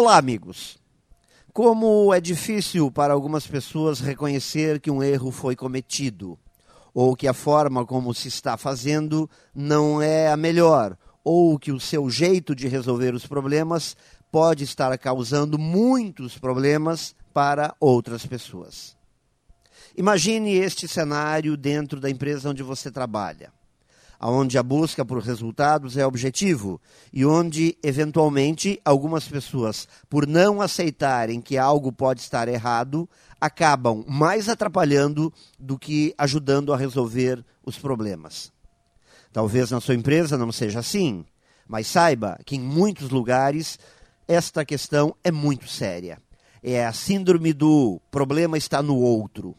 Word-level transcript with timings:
Olá, 0.00 0.16
amigos. 0.16 0.78
Como 1.52 2.14
é 2.14 2.22
difícil 2.22 2.90
para 2.90 3.12
algumas 3.12 3.46
pessoas 3.46 4.00
reconhecer 4.00 4.80
que 4.80 4.90
um 4.90 5.02
erro 5.02 5.30
foi 5.30 5.54
cometido, 5.54 6.38
ou 6.94 7.14
que 7.14 7.28
a 7.28 7.34
forma 7.34 7.84
como 7.84 8.14
se 8.14 8.26
está 8.26 8.56
fazendo 8.56 9.28
não 9.54 10.00
é 10.00 10.32
a 10.32 10.38
melhor, 10.38 10.96
ou 11.22 11.58
que 11.58 11.70
o 11.70 11.78
seu 11.78 12.08
jeito 12.08 12.54
de 12.54 12.66
resolver 12.66 13.14
os 13.14 13.26
problemas 13.26 13.94
pode 14.32 14.64
estar 14.64 14.96
causando 14.96 15.58
muitos 15.58 16.38
problemas 16.38 17.14
para 17.34 17.76
outras 17.78 18.24
pessoas. 18.24 18.96
Imagine 19.94 20.54
este 20.54 20.88
cenário 20.88 21.58
dentro 21.58 22.00
da 22.00 22.08
empresa 22.08 22.48
onde 22.48 22.62
você 22.62 22.90
trabalha 22.90 23.52
onde 24.28 24.58
a 24.58 24.62
busca 24.62 25.04
por 25.04 25.22
resultados 25.22 25.96
é 25.96 26.04
objetivo 26.04 26.80
e 27.12 27.24
onde, 27.24 27.76
eventualmente, 27.82 28.80
algumas 28.84 29.26
pessoas, 29.26 29.88
por 30.08 30.26
não 30.26 30.60
aceitarem 30.60 31.40
que 31.40 31.56
algo 31.56 31.90
pode 31.90 32.20
estar 32.20 32.46
errado, 32.48 33.08
acabam 33.40 34.04
mais 34.06 34.48
atrapalhando 34.48 35.32
do 35.58 35.78
que 35.78 36.14
ajudando 36.18 36.72
a 36.74 36.76
resolver 36.76 37.42
os 37.64 37.78
problemas. 37.78 38.52
Talvez 39.32 39.70
na 39.70 39.80
sua 39.80 39.94
empresa 39.94 40.36
não 40.36 40.52
seja 40.52 40.80
assim, 40.80 41.24
mas 41.66 41.86
saiba 41.86 42.38
que 42.44 42.56
em 42.56 42.60
muitos 42.60 43.10
lugares 43.10 43.78
esta 44.28 44.64
questão 44.64 45.14
é 45.24 45.30
muito 45.30 45.68
séria. 45.68 46.20
É 46.62 46.84
a 46.84 46.92
síndrome 46.92 47.52
do 47.52 48.00
problema 48.10 48.58
está 48.58 48.82
no 48.82 48.96
outro. 48.96 49.56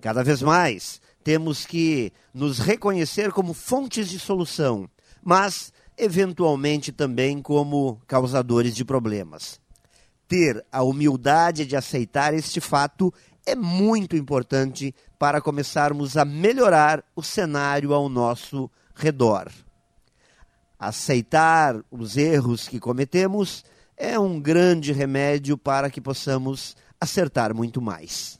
Cada 0.00 0.22
vez 0.22 0.42
mais, 0.42 1.00
temos 1.22 1.66
que 1.66 2.12
nos 2.32 2.58
reconhecer 2.58 3.32
como 3.32 3.54
fontes 3.54 4.08
de 4.08 4.18
solução, 4.18 4.88
mas 5.22 5.72
eventualmente 5.96 6.92
também 6.92 7.42
como 7.42 8.00
causadores 8.06 8.74
de 8.74 8.84
problemas. 8.84 9.60
Ter 10.26 10.64
a 10.70 10.82
humildade 10.82 11.66
de 11.66 11.76
aceitar 11.76 12.32
este 12.32 12.60
fato 12.60 13.12
é 13.44 13.54
muito 13.54 14.16
importante 14.16 14.94
para 15.18 15.40
começarmos 15.40 16.16
a 16.16 16.24
melhorar 16.24 17.04
o 17.14 17.22
cenário 17.22 17.92
ao 17.92 18.08
nosso 18.08 18.70
redor. 18.94 19.50
Aceitar 20.78 21.82
os 21.90 22.16
erros 22.16 22.66
que 22.66 22.80
cometemos 22.80 23.64
é 23.96 24.18
um 24.18 24.40
grande 24.40 24.92
remédio 24.92 25.58
para 25.58 25.90
que 25.90 26.00
possamos 26.00 26.74
acertar 26.98 27.54
muito 27.54 27.82
mais. 27.82 28.39